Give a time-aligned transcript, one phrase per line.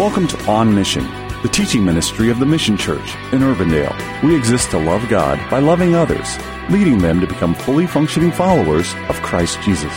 [0.00, 1.04] Welcome to On Mission,
[1.42, 4.22] the teaching ministry of the Mission Church in Urbandale.
[4.22, 6.38] We exist to love God by loving others,
[6.70, 9.92] leading them to become fully functioning followers of Christ Jesus.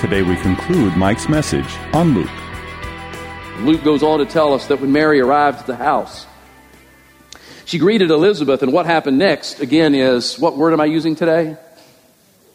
[0.00, 2.30] Today we conclude Mike's message on Luke.
[3.60, 6.26] Luke goes on to tell us that when Mary arrived at the house,
[7.64, 11.56] she greeted Elizabeth, and what happened next, again, is what word am I using today?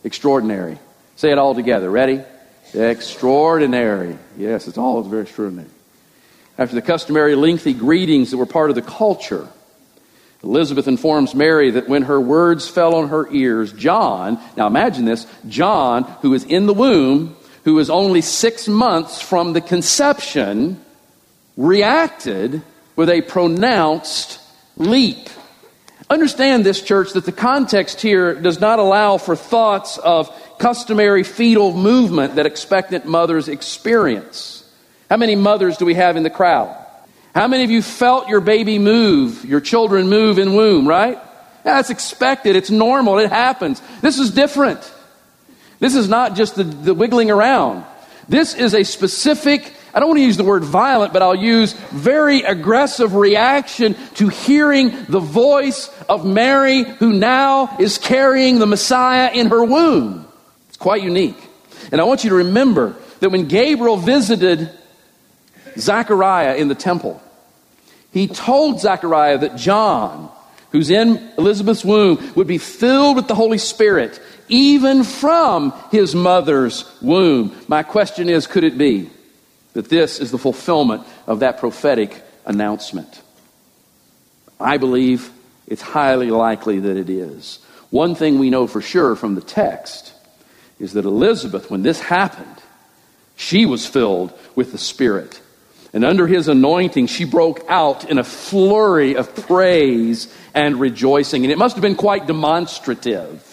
[0.03, 0.77] Extraordinary.
[1.15, 1.89] Say it all together.
[1.89, 2.21] Ready?
[2.73, 4.17] Extraordinary.
[4.37, 5.69] Yes, it's all very extraordinary.
[6.59, 9.47] After the customary lengthy greetings that were part of the culture,
[10.43, 15.25] Elizabeth informs Mary that when her words fell on her ears, John, now imagine this,
[15.47, 20.83] John, who is in the womb, who is only six months from the conception,
[21.55, 22.61] reacted
[22.97, 24.41] with a pronounced
[24.75, 25.29] leap.
[26.09, 31.71] Understand this, church, that the context here does not allow for thoughts of customary fetal
[31.71, 34.58] movement that expectant mothers experience.
[35.09, 36.75] How many mothers do we have in the crowd?
[37.33, 41.19] How many of you felt your baby move, your children move in womb, right?
[41.63, 42.55] That's expected.
[42.55, 43.19] It's normal.
[43.19, 43.81] It happens.
[44.01, 44.79] This is different.
[45.79, 47.85] This is not just the, the wiggling around.
[48.27, 51.73] This is a specific, I don't want to use the word violent, but I'll use
[51.91, 59.31] very aggressive reaction to hearing the voice of Mary, who now is carrying the Messiah
[59.33, 60.27] in her womb.
[60.67, 61.37] It's quite unique.
[61.91, 64.71] And I want you to remember that when Gabriel visited
[65.77, 67.21] Zechariah in the temple.
[68.11, 70.31] He told Zechariah that John,
[70.71, 76.91] who's in Elizabeth's womb, would be filled with the Holy Spirit even from his mother's
[77.01, 77.55] womb.
[77.67, 79.09] My question is could it be
[79.73, 83.21] that this is the fulfillment of that prophetic announcement?
[84.59, 85.31] I believe
[85.67, 87.59] it's highly likely that it is.
[87.91, 90.13] One thing we know for sure from the text
[90.79, 92.55] is that Elizabeth, when this happened,
[93.35, 95.41] she was filled with the Spirit.
[95.91, 101.43] And under his anointing, she broke out in a flurry of praise and rejoicing.
[101.43, 103.45] And it must have been quite demonstrative.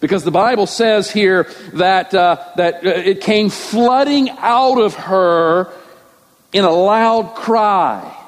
[0.00, 5.72] Because the Bible says here that, uh, that uh, it came flooding out of her
[6.52, 8.18] in a loud cry.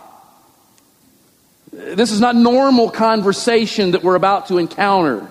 [1.72, 5.28] This is not normal conversation that we're about to encounter.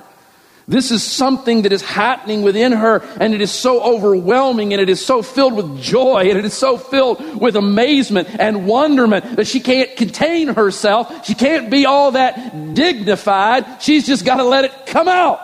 [0.68, 4.88] This is something that is happening within her, and it is so overwhelming, and it
[4.88, 9.46] is so filled with joy, and it is so filled with amazement and wonderment that
[9.46, 11.26] she can't contain herself.
[11.26, 13.82] She can't be all that dignified.
[13.82, 15.42] She's just got to let it come out.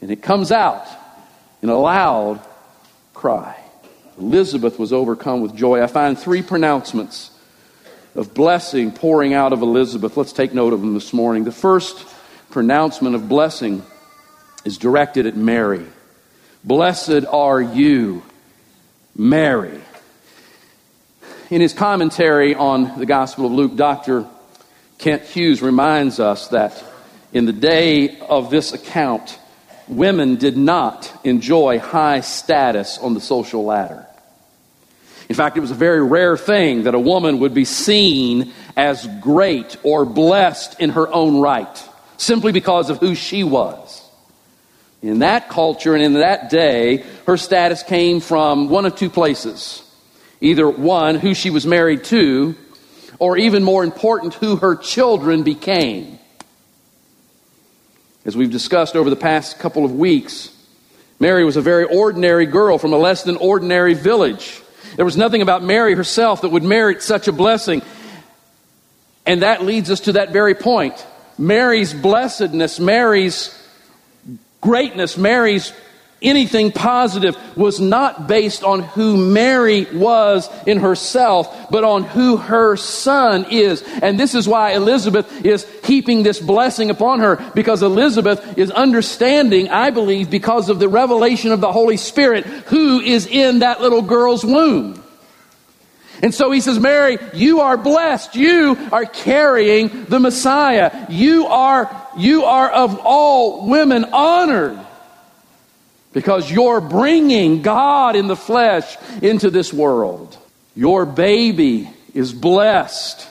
[0.00, 0.84] And it comes out
[1.62, 2.40] in a loud
[3.14, 3.56] cry.
[4.18, 5.82] Elizabeth was overcome with joy.
[5.82, 7.30] I find three pronouncements
[8.16, 10.16] of blessing pouring out of Elizabeth.
[10.16, 11.44] Let's take note of them this morning.
[11.44, 12.04] The first
[12.52, 13.82] pronouncement of blessing
[14.64, 15.86] is directed at Mary.
[16.62, 18.22] Blessed are you,
[19.16, 19.80] Mary.
[21.50, 24.26] In his commentary on the Gospel of Luke, Dr.
[24.98, 26.84] Kent Hughes reminds us that
[27.32, 29.38] in the day of this account,
[29.88, 34.06] women did not enjoy high status on the social ladder.
[35.30, 39.08] In fact, it was a very rare thing that a woman would be seen as
[39.22, 41.88] great or blessed in her own right
[42.22, 44.02] simply because of who she was.
[45.02, 49.82] In that culture and in that day, her status came from one of two places.
[50.40, 52.54] Either one, who she was married to,
[53.18, 56.18] or even more important, who her children became.
[58.24, 60.50] As we've discussed over the past couple of weeks,
[61.18, 64.62] Mary was a very ordinary girl from a less than ordinary village.
[64.94, 67.82] There was nothing about Mary herself that would merit such a blessing.
[69.26, 71.06] And that leads us to that very point.
[71.42, 73.52] Mary's blessedness, Mary's
[74.60, 75.72] greatness, Mary's
[76.22, 82.76] anything positive was not based on who Mary was in herself, but on who her
[82.76, 83.82] son is.
[84.00, 89.68] And this is why Elizabeth is heaping this blessing upon her, because Elizabeth is understanding,
[89.68, 94.02] I believe, because of the revelation of the Holy Spirit, who is in that little
[94.02, 95.01] girl's womb.
[96.22, 98.36] And so he says, Mary, you are blessed.
[98.36, 101.06] You are carrying the Messiah.
[101.10, 104.78] You are, you are of all women honored
[106.12, 110.38] because you're bringing God in the flesh into this world.
[110.76, 113.28] Your baby is blessed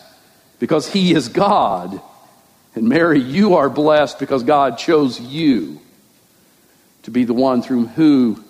[0.59, 2.01] because he is God.
[2.75, 5.79] And Mary, you are blessed because God chose you
[7.03, 8.43] to be the one through whom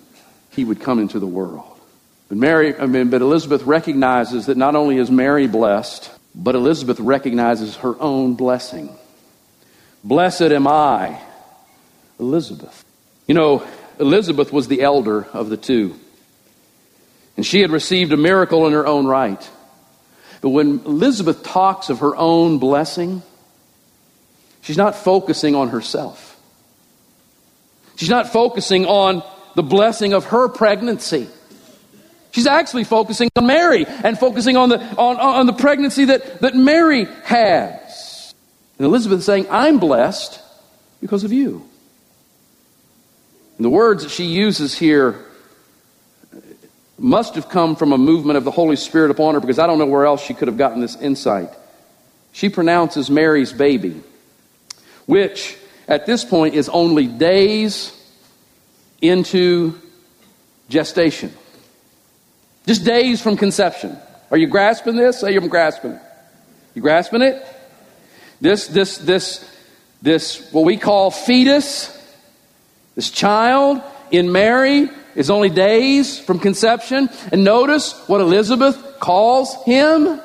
[0.50, 1.71] he would come into the world.
[2.32, 6.98] But Mary, I mean, but Elizabeth recognizes that not only is Mary blessed, but Elizabeth
[6.98, 8.88] recognizes her own blessing.
[10.02, 11.20] Blessed am I,
[12.18, 12.86] Elizabeth.
[13.26, 13.66] You know,
[14.00, 15.94] Elizabeth was the elder of the two,
[17.36, 19.50] and she had received a miracle in her own right.
[20.40, 23.22] But when Elizabeth talks of her own blessing,
[24.62, 26.40] she's not focusing on herself.
[27.96, 29.22] She's not focusing on
[29.54, 31.28] the blessing of her pregnancy.
[32.32, 36.56] She's actually focusing on Mary and focusing on the, on, on the pregnancy that, that
[36.56, 38.34] Mary has.
[38.78, 40.40] And Elizabeth is saying, I'm blessed
[41.00, 41.68] because of you.
[43.58, 45.24] And the words that she uses here
[46.98, 49.78] must have come from a movement of the Holy Spirit upon her because I don't
[49.78, 51.50] know where else she could have gotten this insight.
[52.32, 54.02] She pronounces Mary's baby,
[55.04, 57.92] which at this point is only days
[59.02, 59.78] into
[60.70, 61.34] gestation.
[62.66, 63.96] Just days from conception.
[64.30, 65.20] Are you grasping this?
[65.20, 66.02] Say I'm grasping it.
[66.74, 67.44] You grasping it?
[68.40, 69.48] This, this, this,
[70.00, 71.96] this, what we call fetus,
[72.94, 77.08] this child in Mary is only days from conception.
[77.30, 80.20] And notice what Elizabeth calls him.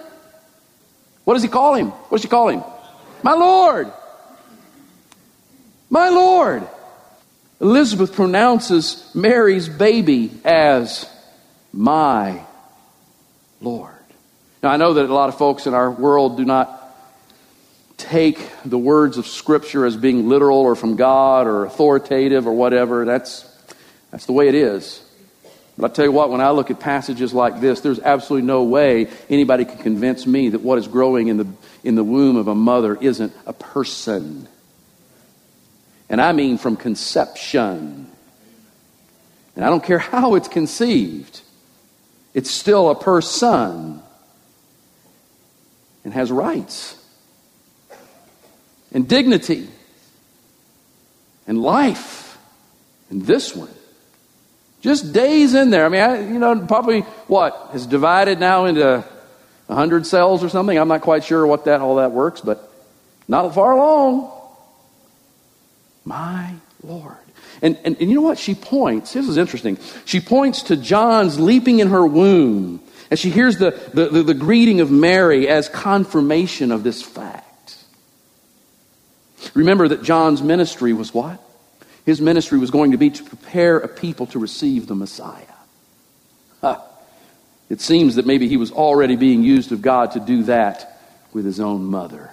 [1.25, 1.89] What does he call him?
[1.89, 2.63] What does she call him?
[3.23, 3.91] My Lord.
[5.89, 6.67] My Lord.
[7.59, 11.09] Elizabeth pronounces Mary's baby as
[11.77, 12.41] my
[13.61, 13.93] Lord.
[14.63, 16.73] Now, I know that a lot of folks in our world do not
[17.97, 23.05] take the words of Scripture as being literal or from God or authoritative or whatever.
[23.05, 23.45] That's,
[24.09, 25.03] that's the way it is.
[25.77, 28.63] But I tell you what, when I look at passages like this, there's absolutely no
[28.63, 31.47] way anybody can convince me that what is growing in the,
[31.83, 34.47] in the womb of a mother isn't a person.
[36.09, 38.09] And I mean from conception.
[39.55, 41.41] And I don't care how it's conceived,
[42.37, 43.99] it's still a person
[46.03, 46.95] and has rights
[48.93, 49.67] and dignity
[51.47, 52.37] and life.
[53.09, 53.71] And this one,
[54.81, 55.83] just days in there.
[55.83, 59.03] I mean, I, you know, probably what has divided now into
[59.67, 60.77] a hundred cells or something.
[60.77, 62.71] I'm not quite sure what that all that works, but
[63.27, 64.31] not far along.
[66.05, 67.26] My Lord.
[67.61, 68.37] And, and, and you know what?
[68.37, 69.77] She points, this is interesting.
[70.05, 74.33] She points to John's leaping in her womb and she hears the, the, the, the
[74.33, 77.77] greeting of Mary as confirmation of this fact.
[79.53, 81.41] Remember that John's ministry was what?
[82.05, 85.43] His ministry was going to be to prepare a people to receive the Messiah.
[86.61, 86.81] Huh.
[87.69, 90.99] It seems that maybe he was already being used of God to do that
[91.33, 92.31] with his own mother,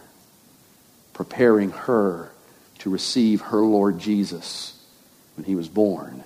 [1.12, 2.30] preparing her
[2.78, 4.73] to receive her Lord Jesus
[5.36, 6.24] when he was born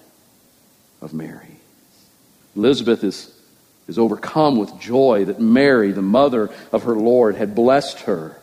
[1.00, 1.56] of Mary.
[2.56, 3.32] Elizabeth is,
[3.86, 8.36] is overcome with joy that Mary, the mother of her Lord, had blessed her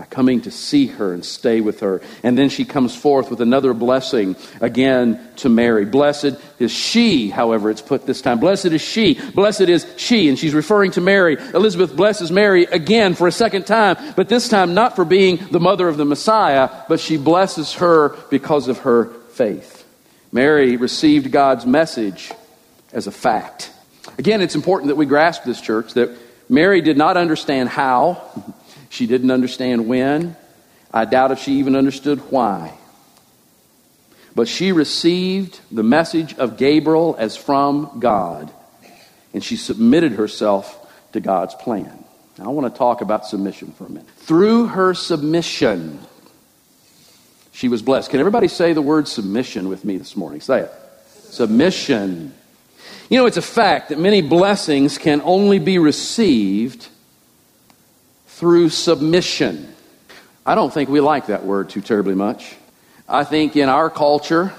[0.00, 2.00] by coming to see her and stay with her.
[2.22, 5.84] And then she comes forth with another blessing again to Mary.
[5.84, 8.40] Blessed is she, however, it's put this time.
[8.40, 9.20] Blessed is she.
[9.32, 10.30] Blessed is she.
[10.30, 11.36] And she's referring to Mary.
[11.52, 15.60] Elizabeth blesses Mary again for a second time, but this time not for being the
[15.60, 19.79] mother of the Messiah, but she blesses her because of her faith.
[20.32, 22.32] Mary received God's message
[22.92, 23.72] as a fact.
[24.18, 26.10] Again, it's important that we grasp this, church, that
[26.48, 28.22] Mary did not understand how.
[28.88, 30.36] She didn't understand when.
[30.92, 32.74] I doubt if she even understood why.
[34.34, 38.52] But she received the message of Gabriel as from God,
[39.32, 40.76] and she submitted herself
[41.12, 42.04] to God's plan.
[42.38, 44.08] Now, I want to talk about submission for a minute.
[44.18, 45.98] Through her submission,
[47.52, 48.10] she was blessed.
[48.10, 50.40] Can everybody say the word submission with me this morning?
[50.40, 50.72] Say it.
[51.24, 52.34] Submission.
[53.08, 56.88] You know, it's a fact that many blessings can only be received
[58.26, 59.74] through submission.
[60.46, 62.56] I don't think we like that word too terribly much.
[63.08, 64.52] I think in our culture,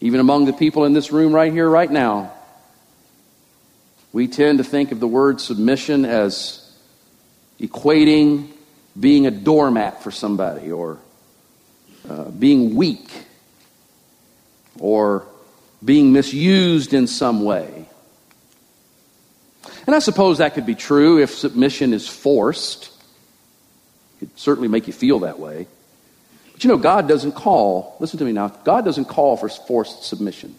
[0.00, 2.32] even among the people in this room right here, right now,
[4.12, 6.76] we tend to think of the word submission as
[7.60, 8.50] equating
[8.98, 10.98] being a doormat for somebody or
[12.08, 13.10] uh, being weak
[14.78, 15.26] or
[15.84, 17.86] being misused in some way.
[19.86, 22.90] And I suppose that could be true if submission is forced.
[24.16, 25.66] It could certainly make you feel that way.
[26.52, 30.04] But you know, God doesn't call, listen to me now, God doesn't call for forced
[30.04, 30.54] submission.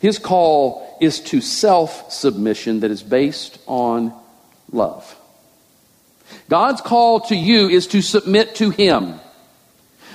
[0.00, 4.12] His call is to self submission that is based on
[4.70, 5.17] love.
[6.48, 9.20] God's call to you is to submit to Him.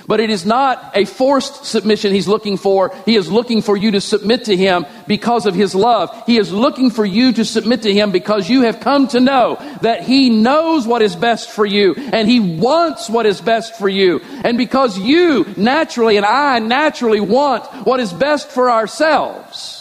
[0.06, 2.94] But it is not a forced submission he's looking for.
[3.06, 6.10] He is looking for you to submit to him because of his love.
[6.26, 9.56] He is looking for you to submit to him because you have come to know
[9.80, 13.88] that he knows what is best for you and he wants what is best for
[13.88, 14.20] you.
[14.44, 19.80] And because you naturally and I naturally want what is best for ourselves,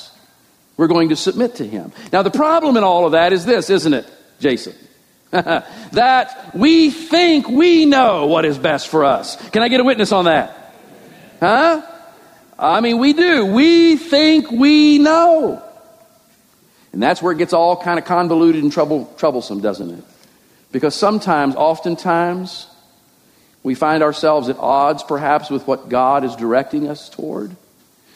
[0.77, 1.91] We're going to submit to him.
[2.11, 4.09] Now, the problem in all of that is this, isn't it,
[4.39, 4.73] Jason?
[5.93, 9.35] that we think we know what is best for us.
[9.49, 10.55] Can I get a witness on that?
[11.39, 11.81] Huh?
[12.59, 13.47] I mean, we do.
[13.47, 15.63] We think we know.
[16.91, 20.03] And that's where it gets all kind of convoluted and trouble, troublesome, doesn't it?
[20.71, 22.67] Because sometimes, oftentimes,
[23.63, 27.55] we find ourselves at odds perhaps with what God is directing us toward.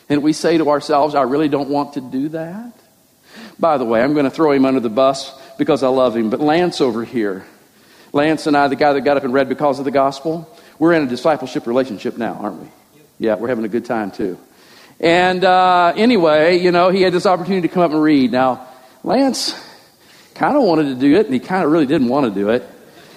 [0.07, 2.73] And we say to ourselves, I really don't want to do that.
[3.57, 6.29] By the way, I'm going to throw him under the bus because I love him.
[6.29, 7.45] But Lance over here,
[8.13, 10.49] Lance and I, the guy that got up and read because of the gospel,
[10.79, 12.67] we're in a discipleship relationship now, aren't we?
[13.19, 14.37] Yeah, we're having a good time too.
[14.99, 18.31] And uh, anyway, you know, he had this opportunity to come up and read.
[18.31, 18.67] Now,
[19.03, 19.53] Lance
[20.33, 22.49] kind of wanted to do it, and he kind of really didn't want to do
[22.49, 22.67] it.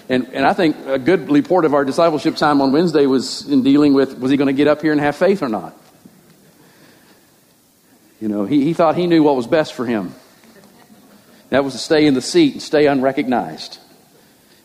[0.09, 3.63] And, and I think a good report of our discipleship time on Wednesday was in
[3.63, 5.75] dealing with was he going to get up here and have faith or not?
[8.21, 10.15] You know, he, he thought he knew what was best for him.
[11.51, 13.79] That was to stay in the seat and stay unrecognized.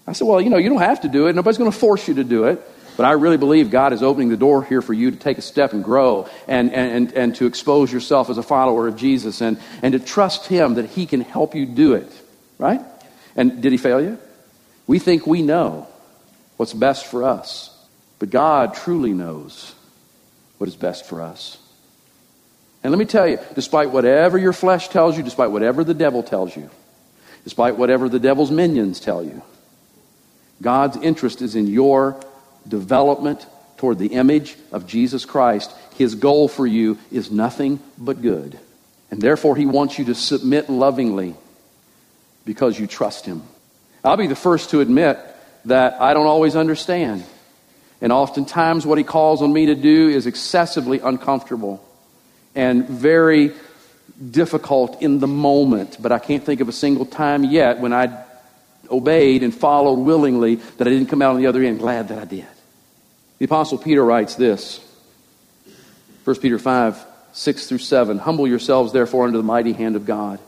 [0.08, 1.36] I said, Well, you know, you don't have to do it.
[1.36, 2.62] Nobody's going to force you to do it.
[2.98, 5.42] But I really believe God is opening the door here for you to take a
[5.42, 9.60] step and grow and, and, and to expose yourself as a follower of Jesus and,
[9.82, 12.10] and to trust Him that He can help you do it.
[12.58, 12.80] Right?
[13.36, 14.18] And did He fail you?
[14.88, 15.88] We think we know
[16.56, 17.72] what's best for us.
[18.20, 19.76] But God truly knows
[20.58, 21.58] what is best for us.
[22.86, 26.22] And let me tell you, despite whatever your flesh tells you, despite whatever the devil
[26.22, 26.70] tells you,
[27.44, 29.42] despite whatever the devil's minions tell you,
[30.62, 32.24] God's interest is in your
[32.68, 33.44] development
[33.78, 35.74] toward the image of Jesus Christ.
[35.98, 38.60] His goal for you is nothing but good.
[39.10, 41.34] And therefore, he wants you to submit lovingly
[42.46, 43.42] because you trust him.
[44.04, 45.18] I'll be the first to admit
[45.66, 47.24] that I don't always understand.
[48.00, 51.82] And oftentimes, what he calls on me to do is excessively uncomfortable
[52.56, 53.52] and very
[54.32, 58.24] difficult in the moment, but I can't think of a single time yet when I
[58.90, 62.20] obeyed and followed willingly that I didn't come out on the other end glad that
[62.20, 62.48] I did.
[63.40, 64.80] The Apostle Peter writes this
[66.24, 70.40] 1 Peter 5 6 through 7 Humble yourselves, therefore, under the mighty hand of God,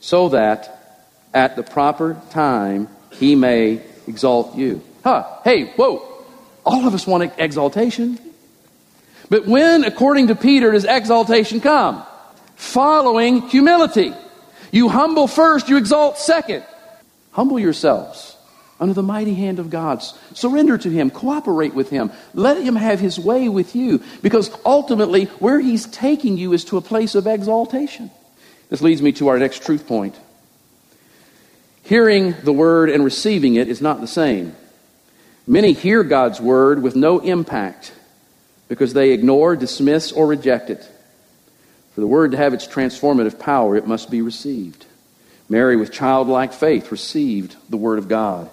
[0.00, 4.82] so that at the proper time he may exalt you.
[5.02, 6.06] Huh, hey, whoa.
[6.64, 8.18] All of us want exaltation.
[9.28, 12.04] But when, according to Peter, does exaltation come?
[12.56, 14.14] Following humility.
[14.70, 16.64] You humble first, you exalt second.
[17.32, 18.36] Humble yourselves
[18.78, 20.02] under the mighty hand of God.
[20.34, 25.24] Surrender to Him, cooperate with Him, let Him have His way with you, because ultimately,
[25.38, 28.10] where He's taking you is to a place of exaltation.
[28.68, 30.14] This leads me to our next truth point.
[31.84, 34.54] Hearing the word and receiving it is not the same.
[35.46, 37.92] Many hear God's word with no impact
[38.68, 40.86] because they ignore, dismiss, or reject it.
[41.94, 44.84] For the word to have its transformative power, it must be received.
[45.48, 48.50] Mary, with childlike faith, received the word of God.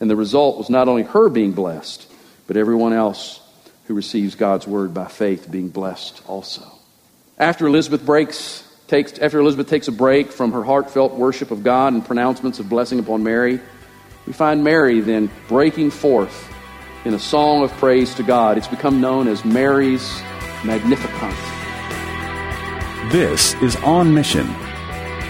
[0.00, 2.10] And the result was not only her being blessed,
[2.46, 3.40] but everyone else
[3.86, 6.62] who receives God's word by faith being blessed also.
[7.38, 11.92] After Elizabeth breaks, takes, after Elizabeth takes a break from her heartfelt worship of God
[11.92, 13.60] and pronouncements of blessing upon Mary,
[14.26, 16.48] we find Mary then breaking forth
[17.04, 18.56] in a song of praise to God.
[18.58, 20.22] It's become known as Mary's
[20.64, 21.34] Magnificat.
[23.10, 24.46] This is On Mission.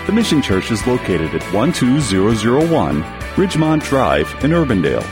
[0.07, 3.03] The Mission Church is located at 12001
[3.37, 5.07] Ridgemont Drive in Urbandale.